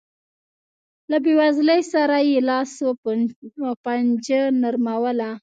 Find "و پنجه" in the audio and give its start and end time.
2.85-4.41